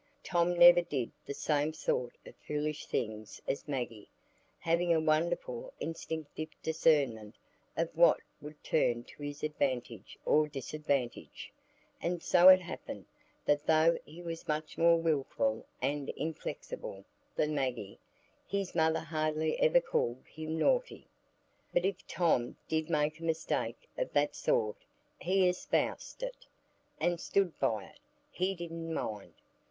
Tom 0.23 0.57
never 0.57 0.81
did 0.81 1.11
the 1.27 1.33
same 1.35 1.73
sort 1.73 2.15
of 2.25 2.33
foolish 2.37 2.87
things 2.87 3.39
as 3.47 3.67
Maggie, 3.67 4.09
having 4.57 4.91
a 4.91 4.99
wonderful 4.99 5.71
instinctive 5.79 6.49
discernment 6.63 7.35
of 7.77 7.87
what 7.95 8.19
would 8.41 8.63
turn 8.63 9.03
to 9.03 9.21
his 9.21 9.43
advantage 9.43 10.17
or 10.25 10.47
disadvantage; 10.47 11.53
and 12.01 12.23
so 12.23 12.49
it 12.49 12.61
happened, 12.61 13.05
that 13.45 13.67
though 13.67 13.95
he 14.03 14.23
was 14.23 14.47
much 14.47 14.75
more 14.75 14.97
wilful 14.97 15.67
and 15.83 16.09
inflexible 16.17 17.05
than 17.35 17.53
Maggie, 17.53 17.99
his 18.47 18.73
mother 18.73 19.01
hardly 19.01 19.59
ever 19.59 19.79
called 19.79 20.23
him 20.25 20.57
naughty. 20.57 21.05
But 21.71 21.85
if 21.85 22.07
Tom 22.07 22.57
did 22.67 22.89
make 22.89 23.19
a 23.19 23.23
mistake 23.23 23.87
of 23.99 24.11
that 24.13 24.33
sort, 24.35 24.77
he 25.19 25.47
espoused 25.47 26.23
it, 26.23 26.47
and 26.99 27.21
stood 27.21 27.59
by 27.59 27.83
it: 27.85 27.99
he 28.31 28.55
"didn't 28.55 28.91
mind." 28.91 29.35